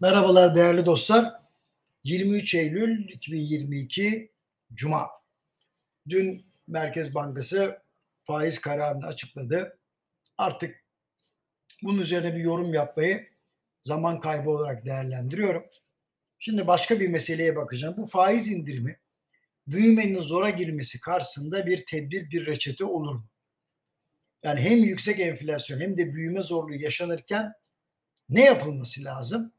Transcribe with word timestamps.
Merhabalar 0.00 0.54
değerli 0.54 0.86
dostlar. 0.86 1.34
23 2.04 2.54
Eylül 2.54 3.08
2022 3.08 4.32
Cuma. 4.74 5.08
Dün 6.08 6.46
Merkez 6.66 7.14
Bankası 7.14 7.82
faiz 8.24 8.60
kararını 8.60 9.06
açıkladı. 9.06 9.78
Artık 10.38 10.84
bunun 11.82 11.98
üzerine 11.98 12.34
bir 12.34 12.40
yorum 12.40 12.74
yapmayı 12.74 13.28
zaman 13.82 14.20
kaybı 14.20 14.50
olarak 14.50 14.84
değerlendiriyorum. 14.84 15.64
Şimdi 16.38 16.66
başka 16.66 17.00
bir 17.00 17.08
meseleye 17.08 17.56
bakacağım. 17.56 17.94
Bu 17.96 18.06
faiz 18.06 18.48
indirimi 18.48 19.00
büyümenin 19.66 20.20
zora 20.20 20.50
girmesi 20.50 21.00
karşısında 21.00 21.66
bir 21.66 21.86
tedbir, 21.86 22.30
bir 22.30 22.46
reçete 22.46 22.84
olur 22.84 23.14
mu? 23.14 23.28
Yani 24.42 24.60
hem 24.60 24.78
yüksek 24.78 25.20
enflasyon 25.20 25.80
hem 25.80 25.96
de 25.96 26.14
büyüme 26.14 26.42
zorluğu 26.42 26.74
yaşanırken 26.76 27.52
ne 28.28 28.44
yapılması 28.44 29.04
lazım? 29.04 29.52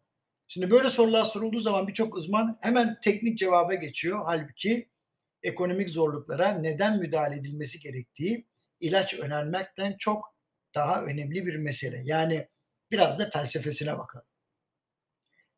Şimdi 0.54 0.71
böyle 0.71 0.89
sorular 0.89 1.23
sorulduğu 1.23 1.59
zaman 1.59 1.88
birçok 1.88 2.16
uzman 2.16 2.57
hemen 2.62 2.99
teknik 3.02 3.38
cevaba 3.38 3.73
geçiyor. 3.73 4.21
Halbuki 4.26 4.89
ekonomik 5.43 5.89
zorluklara 5.89 6.49
neden 6.49 6.99
müdahale 6.99 7.35
edilmesi 7.35 7.80
gerektiği 7.80 8.48
ilaç 8.79 9.13
önermekten 9.13 9.95
çok 9.99 10.35
daha 10.76 11.03
önemli 11.03 11.45
bir 11.45 11.55
mesele. 11.55 12.02
Yani 12.03 12.48
biraz 12.91 13.20
da 13.20 13.29
felsefesine 13.29 13.98
bakalım. 13.98 14.26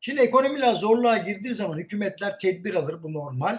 Şimdi 0.00 0.20
ekonomiler 0.20 0.74
zorluğa 0.74 1.18
girdiği 1.18 1.54
zaman 1.54 1.78
hükümetler 1.78 2.38
tedbir 2.38 2.74
alır 2.74 3.02
bu 3.02 3.12
normal. 3.12 3.58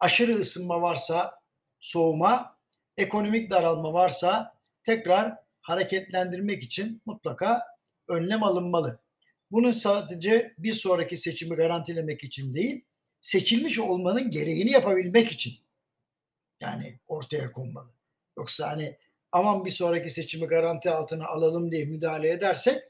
Aşırı 0.00 0.32
ısınma 0.32 0.82
varsa 0.82 1.40
soğuma, 1.80 2.58
ekonomik 2.96 3.50
daralma 3.50 3.92
varsa 3.92 4.54
tekrar 4.82 5.34
hareketlendirmek 5.60 6.62
için 6.62 7.02
mutlaka 7.06 7.62
önlem 8.08 8.42
alınmalı. 8.42 9.00
Bunun 9.50 9.72
sadece 9.72 10.54
bir 10.58 10.72
sonraki 10.72 11.16
seçimi 11.16 11.56
garantilemek 11.56 12.24
için 12.24 12.54
değil, 12.54 12.84
seçilmiş 13.20 13.78
olmanın 13.78 14.30
gereğini 14.30 14.70
yapabilmek 14.70 15.32
için 15.32 15.54
yani 16.60 17.00
ortaya 17.06 17.52
konmalı. 17.52 17.90
Yoksa 18.38 18.70
hani 18.70 18.98
aman 19.32 19.64
bir 19.64 19.70
sonraki 19.70 20.10
seçimi 20.10 20.46
garanti 20.46 20.90
altına 20.90 21.26
alalım 21.26 21.70
diye 21.70 21.84
müdahale 21.84 22.30
edersek 22.30 22.82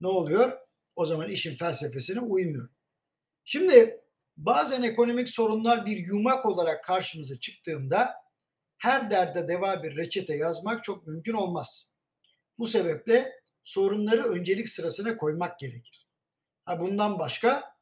ne 0.00 0.08
oluyor? 0.08 0.58
O 0.96 1.06
zaman 1.06 1.28
işin 1.28 1.56
felsefesine 1.56 2.20
uymuyor. 2.20 2.68
Şimdi 3.44 4.00
bazen 4.36 4.82
ekonomik 4.82 5.28
sorunlar 5.28 5.86
bir 5.86 5.96
yumak 5.96 6.46
olarak 6.46 6.84
karşımıza 6.84 7.40
çıktığında 7.40 8.14
her 8.78 9.10
derde 9.10 9.48
deva 9.48 9.82
bir 9.82 9.96
reçete 9.96 10.36
yazmak 10.36 10.84
çok 10.84 11.06
mümkün 11.06 11.32
olmaz. 11.32 11.94
Bu 12.58 12.66
sebeple 12.66 13.32
sorunları 13.62 14.22
öncelik 14.22 14.68
sırasına 14.68 15.16
koymak 15.16 15.58
gerekir. 15.58 16.08
Ha 16.64 16.80
bundan 16.80 17.18
başka 17.18 17.76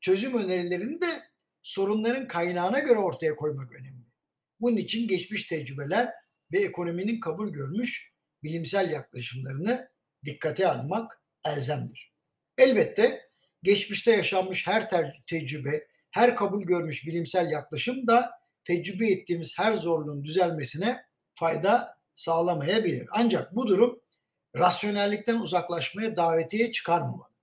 çözüm 0.00 0.38
önerilerini 0.38 1.00
de 1.00 1.22
sorunların 1.62 2.28
kaynağına 2.28 2.78
göre 2.78 2.98
ortaya 2.98 3.36
koymak 3.36 3.72
önemli. 3.72 4.04
Bunun 4.60 4.76
için 4.76 5.08
geçmiş 5.08 5.46
tecrübeler 5.46 6.08
ve 6.52 6.58
ekonominin 6.62 7.20
kabul 7.20 7.52
görmüş 7.52 8.12
bilimsel 8.42 8.90
yaklaşımlarını 8.90 9.88
dikkate 10.24 10.68
almak 10.68 11.22
elzemdir. 11.46 12.14
Elbette 12.58 13.30
geçmişte 13.62 14.12
yaşanmış 14.12 14.66
her 14.66 14.88
tecrübe, 15.26 15.86
her 16.10 16.36
kabul 16.36 16.62
görmüş 16.62 17.06
bilimsel 17.06 17.50
yaklaşım 17.50 18.06
da 18.06 18.30
tecrübe 18.64 19.10
ettiğimiz 19.10 19.58
her 19.58 19.74
zorluğun 19.74 20.24
düzelmesine 20.24 21.04
fayda 21.34 21.98
sağlamayabilir. 22.14 23.08
Ancak 23.10 23.56
bu 23.56 23.66
durum 23.66 24.00
rasyonellikten 24.56 25.40
uzaklaşmaya 25.40 26.16
davetiye 26.16 26.72
çıkarmamalı 26.72 27.33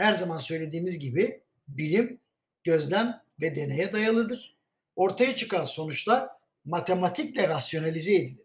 her 0.00 0.12
zaman 0.12 0.38
söylediğimiz 0.38 0.98
gibi 0.98 1.40
bilim, 1.68 2.20
gözlem 2.64 3.22
ve 3.40 3.56
deneye 3.56 3.92
dayalıdır. 3.92 4.56
Ortaya 4.96 5.36
çıkan 5.36 5.64
sonuçlar 5.64 6.28
matematikle 6.64 7.48
rasyonalize 7.48 8.14
edilir. 8.14 8.44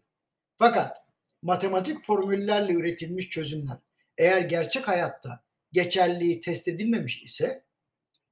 Fakat 0.58 1.04
matematik 1.42 2.04
formüllerle 2.04 2.72
üretilmiş 2.72 3.30
çözümler 3.30 3.76
eğer 4.18 4.40
gerçek 4.40 4.88
hayatta 4.88 5.44
geçerliliği 5.72 6.40
test 6.40 6.68
edilmemiş 6.68 7.22
ise 7.22 7.64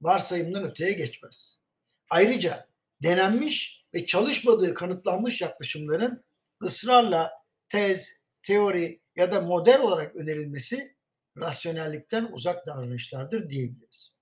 varsayımdan 0.01 0.63
öteye 0.63 0.91
geçmez. 0.91 1.61
Ayrıca 2.09 2.67
denenmiş 3.03 3.85
ve 3.93 4.05
çalışmadığı 4.05 4.73
kanıtlanmış 4.73 5.41
yaklaşımların 5.41 6.23
ısrarla 6.63 7.31
tez, 7.69 8.25
teori 8.43 8.99
ya 9.15 9.31
da 9.31 9.41
model 9.41 9.81
olarak 9.81 10.15
önerilmesi 10.15 10.94
rasyonellikten 11.37 12.29
uzak 12.31 12.67
davranışlardır 12.67 13.49
diyebiliriz. 13.49 14.19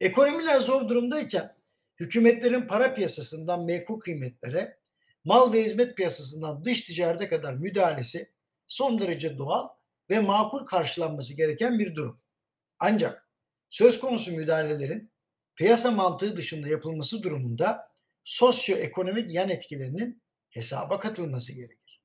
Ekonomiler 0.00 0.60
zor 0.60 0.88
durumdayken 0.88 1.56
hükümetlerin 2.00 2.66
para 2.66 2.94
piyasasından 2.94 3.64
menkul 3.64 4.00
kıymetlere, 4.00 4.78
mal 5.24 5.52
ve 5.52 5.64
hizmet 5.64 5.96
piyasasından 5.96 6.64
dış 6.64 6.82
ticarete 6.82 7.28
kadar 7.28 7.54
müdahalesi 7.54 8.28
son 8.66 9.00
derece 9.00 9.38
doğal 9.38 9.68
ve 10.10 10.20
makul 10.20 10.66
karşılanması 10.66 11.34
gereken 11.34 11.78
bir 11.78 11.94
durum. 11.94 12.20
Ancak 12.78 13.28
söz 13.68 14.00
konusu 14.00 14.32
müdahalelerin 14.32 15.12
piyasa 15.56 15.90
mantığı 15.90 16.36
dışında 16.36 16.68
yapılması 16.68 17.22
durumunda 17.22 17.92
sosyoekonomik 18.24 19.32
yan 19.32 19.48
etkilerinin 19.48 20.22
hesaba 20.50 21.00
katılması 21.00 21.52
gerekir. 21.52 22.02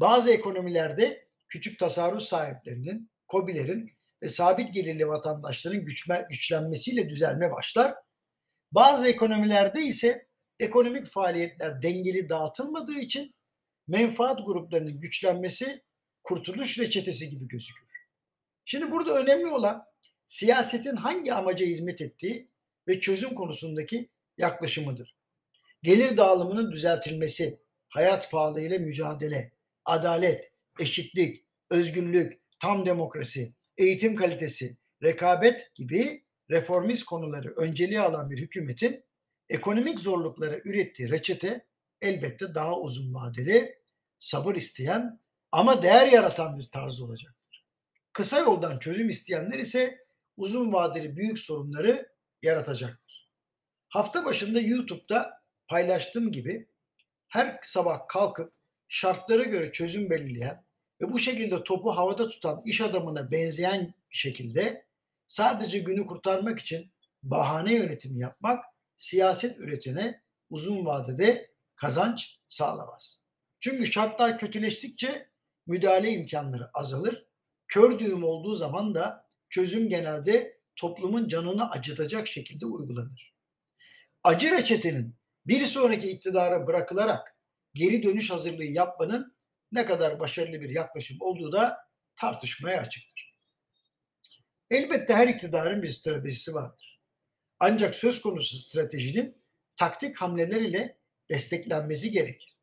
Bazı 0.00 0.30
ekonomilerde 0.30 1.28
küçük 1.48 1.78
tasarruf 1.78 2.22
sahiplerinin 2.22 3.10
COBİ'lerin 3.28 3.90
ve 4.22 4.28
sabit 4.28 4.74
gelirli 4.74 5.08
vatandaşların 5.08 5.84
güçme, 5.84 6.26
güçlenmesiyle 6.30 7.08
düzelme 7.08 7.52
başlar. 7.52 7.94
Bazı 8.72 9.08
ekonomilerde 9.08 9.80
ise 9.82 10.28
ekonomik 10.60 11.06
faaliyetler 11.06 11.82
dengeli 11.82 12.28
dağıtılmadığı 12.28 12.98
için 12.98 13.34
menfaat 13.88 14.46
gruplarının 14.46 15.00
güçlenmesi 15.00 15.82
kurtuluş 16.22 16.78
reçetesi 16.78 17.30
gibi 17.30 17.48
gözükür. 17.48 17.86
Şimdi 18.64 18.90
burada 18.90 19.18
önemli 19.18 19.46
olan 19.46 19.84
siyasetin 20.26 20.96
hangi 20.96 21.34
amaca 21.34 21.66
hizmet 21.66 22.00
ettiği 22.00 22.50
ve 22.88 23.00
çözüm 23.00 23.34
konusundaki 23.34 24.10
yaklaşımıdır. 24.38 25.16
Gelir 25.82 26.16
dağılımının 26.16 26.72
düzeltilmesi, 26.72 27.58
hayat 27.88 28.30
pahalılığıyla 28.30 28.78
mücadele, 28.78 29.52
adalet, 29.84 30.52
eşitlik, 30.80 31.44
özgürlük, 31.70 32.40
tam 32.58 32.86
demokrasi, 32.86 33.48
eğitim 33.76 34.16
kalitesi, 34.16 34.76
rekabet 35.02 35.74
gibi 35.74 36.26
reformist 36.50 37.04
konuları 37.04 37.54
önceliğe 37.56 38.00
alan 38.00 38.30
bir 38.30 38.38
hükümetin 38.38 39.04
ekonomik 39.48 40.00
zorluklara 40.00 40.58
ürettiği 40.64 41.10
reçete 41.10 41.66
elbette 42.00 42.54
daha 42.54 42.80
uzun 42.80 43.14
vadeli, 43.14 43.78
sabır 44.18 44.54
isteyen 44.54 45.20
ama 45.52 45.82
değer 45.82 46.06
yaratan 46.06 46.58
bir 46.58 46.64
tarzda 46.64 47.04
olacaktır. 47.04 47.66
Kısa 48.12 48.38
yoldan 48.38 48.78
çözüm 48.78 49.08
isteyenler 49.08 49.58
ise 49.58 50.06
uzun 50.36 50.72
vadeli 50.72 51.16
büyük 51.16 51.38
sorunları 51.38 52.08
yaratacaktır. 52.42 53.30
Hafta 53.88 54.24
başında 54.24 54.60
YouTube'da 54.60 55.42
paylaştığım 55.68 56.32
gibi 56.32 56.68
her 57.28 57.60
sabah 57.62 58.08
kalkıp 58.08 58.52
şartlara 58.88 59.42
göre 59.42 59.72
çözüm 59.72 60.10
belirleyen 60.10 60.65
ve 61.00 61.12
bu 61.12 61.18
şekilde 61.18 61.64
topu 61.64 61.90
havada 61.90 62.28
tutan 62.28 62.62
iş 62.64 62.80
adamına 62.80 63.30
benzeyen 63.30 63.94
şekilde 64.10 64.86
sadece 65.26 65.78
günü 65.78 66.06
kurtarmak 66.06 66.58
için 66.58 66.92
bahane 67.22 67.74
yönetimi 67.74 68.18
yapmak 68.18 68.64
siyaset 68.96 69.58
üretene 69.58 70.22
uzun 70.50 70.86
vadede 70.86 71.50
kazanç 71.74 72.38
sağlamaz. 72.48 73.20
Çünkü 73.60 73.86
şartlar 73.86 74.38
kötüleştikçe 74.38 75.30
müdahale 75.66 76.10
imkanları 76.10 76.70
azalır. 76.74 77.26
Kör 77.68 77.98
düğüm 77.98 78.24
olduğu 78.24 78.54
zaman 78.54 78.94
da 78.94 79.28
çözüm 79.48 79.88
genelde 79.88 80.60
toplumun 80.76 81.28
canını 81.28 81.70
acıtacak 81.70 82.28
şekilde 82.28 82.66
uygulanır. 82.66 83.34
Acı 84.24 84.50
reçetenin 84.50 85.16
bir 85.46 85.60
sonraki 85.60 86.10
iktidara 86.10 86.66
bırakılarak 86.66 87.36
geri 87.74 88.02
dönüş 88.02 88.30
hazırlığı 88.30 88.64
yapmanın 88.64 89.35
ne 89.72 89.84
kadar 89.84 90.20
başarılı 90.20 90.60
bir 90.60 90.70
yaklaşım 90.70 91.16
olduğu 91.20 91.52
da 91.52 91.78
tartışmaya 92.16 92.80
açıktır. 92.80 93.36
Elbette 94.70 95.14
her 95.14 95.28
iktidarın 95.28 95.82
bir 95.82 95.88
stratejisi 95.88 96.54
vardır. 96.54 97.00
Ancak 97.60 97.94
söz 97.94 98.22
konusu 98.22 98.56
stratejinin 98.56 99.42
taktik 99.76 100.16
hamleler 100.16 100.60
ile 100.60 100.98
desteklenmesi 101.28 102.10
gerekir. 102.10 102.56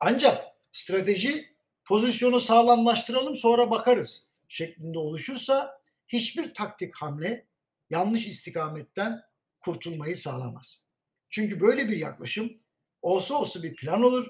Ancak 0.00 0.44
strateji 0.72 1.56
pozisyonu 1.84 2.40
sağlamlaştıralım 2.40 3.36
sonra 3.36 3.70
bakarız 3.70 4.28
şeklinde 4.48 4.98
oluşursa 4.98 5.80
hiçbir 6.08 6.54
taktik 6.54 6.94
hamle 6.96 7.46
yanlış 7.90 8.26
istikametten 8.26 9.22
kurtulmayı 9.60 10.16
sağlamaz. 10.16 10.86
Çünkü 11.30 11.60
böyle 11.60 11.88
bir 11.88 11.96
yaklaşım 11.96 12.62
olsa 13.02 13.34
olsa 13.34 13.62
bir 13.62 13.76
plan 13.76 14.02
olur. 14.02 14.26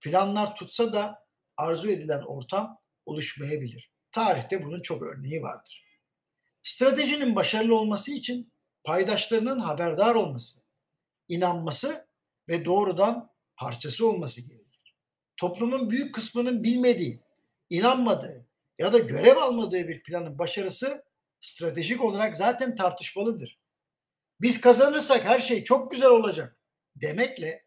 Planlar 0.00 0.56
tutsa 0.56 0.92
da 0.92 1.27
arzu 1.58 1.90
edilen 1.90 2.22
ortam 2.22 2.78
oluşmayabilir. 3.06 3.92
Tarihte 4.12 4.64
bunun 4.64 4.82
çok 4.82 5.02
örneği 5.02 5.42
vardır. 5.42 5.84
Stratejinin 6.62 7.36
başarılı 7.36 7.78
olması 7.78 8.12
için 8.12 8.52
paydaşlarının 8.84 9.58
haberdar 9.58 10.14
olması, 10.14 10.60
inanması 11.28 12.08
ve 12.48 12.64
doğrudan 12.64 13.30
parçası 13.56 14.08
olması 14.08 14.40
gerekir. 14.40 14.96
Toplumun 15.36 15.90
büyük 15.90 16.14
kısmının 16.14 16.62
bilmediği, 16.62 17.22
inanmadığı 17.70 18.46
ya 18.78 18.92
da 18.92 18.98
görev 18.98 19.36
almadığı 19.36 19.88
bir 19.88 20.02
planın 20.02 20.38
başarısı 20.38 21.04
stratejik 21.40 22.04
olarak 22.04 22.36
zaten 22.36 22.74
tartışmalıdır. 22.74 23.58
Biz 24.40 24.60
kazanırsak 24.60 25.24
her 25.24 25.38
şey 25.38 25.64
çok 25.64 25.90
güzel 25.90 26.10
olacak 26.10 26.58
demekle 26.96 27.66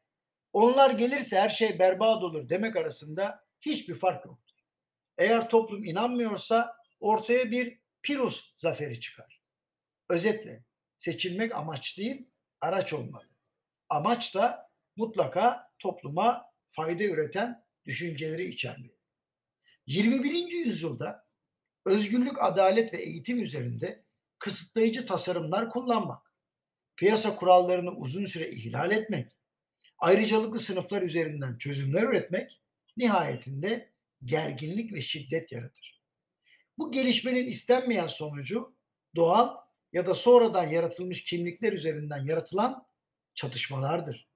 onlar 0.54 0.92
gelirse 0.92 1.40
her 1.40 1.50
şey 1.50 1.80
berbat 1.80 2.24
olur 2.24 2.50
demek 2.50 2.76
arasında 2.76 3.51
hiçbir 3.62 3.96
fark 3.96 4.26
yoktur. 4.26 4.56
Eğer 5.18 5.50
toplum 5.50 5.84
inanmıyorsa 5.84 6.76
ortaya 7.00 7.52
bir 7.52 7.82
Pirus 8.02 8.54
zaferi 8.56 9.00
çıkar. 9.00 9.42
Özetle 10.10 10.66
seçilmek 10.98 11.56
amaç 11.56 11.98
değil, 11.98 12.28
araç 12.62 12.94
olmalı. 12.94 13.30
Amaç 13.90 14.36
da 14.36 14.72
mutlaka 14.96 15.72
topluma 15.80 16.46
fayda 16.70 17.04
üreten 17.04 17.66
düşünceleri 17.86 18.46
içermeli. 18.46 18.96
21. 19.86 20.52
yüzyılda 20.52 21.28
özgürlük, 21.86 22.44
adalet 22.44 22.94
ve 22.94 22.98
eğitim 22.98 23.42
üzerinde 23.42 24.06
kısıtlayıcı 24.40 25.06
tasarımlar 25.06 25.70
kullanmak, 25.70 26.34
piyasa 26.96 27.36
kurallarını 27.36 27.92
uzun 27.92 28.26
süre 28.26 28.50
ihlal 28.50 28.92
etmek, 28.92 29.38
ayrıcalıklı 29.98 30.60
sınıflar 30.60 31.02
üzerinden 31.02 31.58
çözümler 31.58 32.04
üretmek 32.04 32.62
nihayetinde 32.98 33.92
gerginlik 34.26 34.94
ve 34.94 35.02
şiddet 35.02 35.52
yaratır. 35.52 36.02
Bu 36.78 36.92
gelişmenin 36.92 37.46
istenmeyen 37.46 38.08
sonucu 38.08 38.76
doğal 39.16 39.58
ya 39.94 40.08
da 40.08 40.16
sonradan 40.16 40.68
yaratılmış 40.68 41.24
kimlikler 41.24 41.74
üzerinden 41.74 42.26
yaratılan 42.26 42.86
çatışmalardır. 43.34 44.28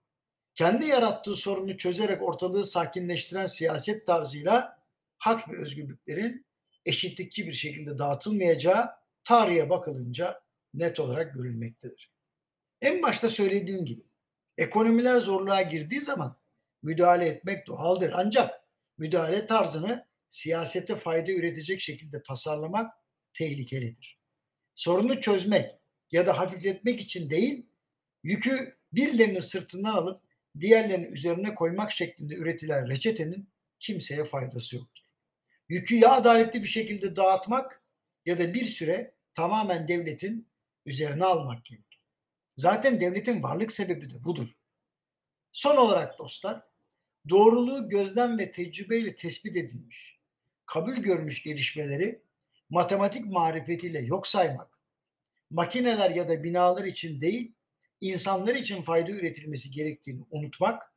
Kendi 0.55 0.85
yarattığı 0.85 1.35
sorunu 1.35 1.77
çözerek 1.77 2.21
ortalığı 2.21 2.65
sakinleştiren 2.65 3.45
siyaset 3.45 4.07
tarzıyla 4.07 4.83
hak 5.17 5.49
ve 5.49 5.57
özgürlüklerin 5.57 6.45
eşitlikçi 6.85 7.47
bir 7.47 7.53
şekilde 7.53 7.97
dağıtılmayacağı 7.97 8.89
tarihe 9.23 9.69
bakılınca 9.69 10.41
net 10.73 10.99
olarak 10.99 11.33
görülmektedir. 11.33 12.11
En 12.81 13.01
başta 13.01 13.29
söylediğim 13.29 13.85
gibi 13.85 14.01
ekonomiler 14.57 15.17
zorluğa 15.17 15.61
girdiği 15.61 16.01
zaman 16.01 16.37
müdahale 16.85 17.25
etmek 17.25 17.67
doğaldır. 17.67 18.11
Ancak 18.15 18.61
müdahale 18.97 19.45
tarzını 19.45 20.05
siyasete 20.29 20.95
fayda 20.95 21.31
üretecek 21.31 21.81
şekilde 21.81 22.23
tasarlamak 22.23 22.93
tehlikelidir. 23.33 24.19
Sorunu 24.75 25.21
çözmek 25.21 25.71
ya 26.11 26.25
da 26.25 26.39
hafifletmek 26.39 27.01
için 27.01 27.29
değil, 27.29 27.65
yükü 28.23 28.77
birilerinin 28.93 29.39
sırtından 29.39 29.93
alıp 29.93 30.21
diğerlerinin 30.59 31.11
üzerine 31.11 31.55
koymak 31.55 31.91
şeklinde 31.91 32.35
üretilen 32.35 32.89
reçetenin 32.89 33.49
kimseye 33.79 34.25
faydası 34.25 34.75
yoktur. 34.75 35.03
Yükü 35.69 35.95
ya 35.95 36.11
adaletli 36.11 36.63
bir 36.63 36.67
şekilde 36.67 37.15
dağıtmak 37.15 37.81
ya 38.25 38.39
da 38.39 38.53
bir 38.53 38.65
süre 38.65 39.13
tamamen 39.33 39.87
devletin 39.87 40.47
üzerine 40.85 41.25
almak 41.25 41.65
gerekir. 41.65 41.99
Zaten 42.57 43.01
devletin 43.01 43.43
varlık 43.43 43.71
sebebi 43.71 44.09
de 44.09 44.23
budur. 44.23 44.49
Son 45.51 45.77
olarak 45.77 46.19
dostlar, 46.19 46.63
doğruluğu 47.29 47.89
gözlem 47.89 48.39
ve 48.39 48.51
tecrübeyle 48.51 49.15
tespit 49.15 49.57
edilmiş, 49.57 50.19
kabul 50.65 50.95
görmüş 50.95 51.43
gelişmeleri 51.43 52.21
matematik 52.69 53.25
marifetiyle 53.25 53.99
yok 53.99 54.27
saymak, 54.27 54.79
makineler 55.49 56.11
ya 56.11 56.29
da 56.29 56.43
binalar 56.43 56.85
için 56.85 57.21
değil, 57.21 57.51
insanlar 58.01 58.55
için 58.55 58.83
fayda 58.83 59.11
üretilmesi 59.11 59.71
gerektiğini 59.71 60.23
unutmak, 60.31 60.93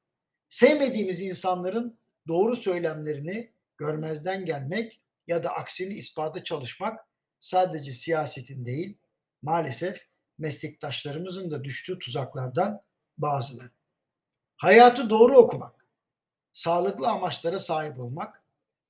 sevmediğimiz 0.48 1.20
insanların 1.20 1.98
doğru 2.28 2.56
söylemlerini 2.56 3.50
görmezden 3.76 4.44
gelmek 4.44 5.00
ya 5.26 5.44
da 5.44 5.50
aksini 5.50 5.94
ispatı 5.94 6.44
çalışmak 6.44 7.00
sadece 7.38 7.92
siyasetin 7.92 8.64
değil, 8.64 8.96
maalesef 9.42 10.06
meslektaşlarımızın 10.38 11.50
da 11.50 11.64
düştüğü 11.64 11.98
tuzaklardan 11.98 12.82
bazıları. 13.19 13.70
Hayatı 14.56 15.10
doğru 15.10 15.36
okumak, 15.36 15.77
sağlıklı 16.58 17.08
amaçlara 17.08 17.58
sahip 17.58 17.99
olmak, 17.99 18.43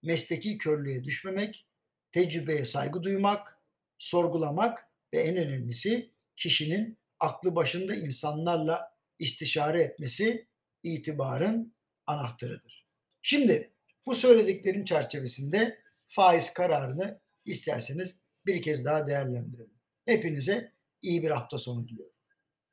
mesleki 0.02 0.58
körlüğe 0.58 1.04
düşmemek, 1.04 1.66
tecrübeye 2.12 2.64
saygı 2.64 3.02
duymak, 3.02 3.58
sorgulamak 3.98 4.88
ve 5.12 5.20
en 5.20 5.36
önemlisi 5.36 6.10
kişinin 6.36 6.98
aklı 7.20 7.56
başında 7.56 7.94
insanlarla 7.94 8.96
istişare 9.18 9.82
etmesi 9.82 10.46
itibarın 10.82 11.74
anahtarıdır. 12.06 12.86
Şimdi 13.22 13.72
bu 14.06 14.14
söylediklerim 14.14 14.84
çerçevesinde 14.84 15.78
faiz 16.06 16.52
kararını 16.52 17.20
isterseniz 17.44 18.20
bir 18.46 18.62
kez 18.62 18.84
daha 18.84 19.06
değerlendirelim. 19.06 19.78
Hepinize 20.04 20.72
iyi 21.02 21.22
bir 21.22 21.30
hafta 21.30 21.58
sonu 21.58 21.88
diliyorum. 21.88 22.17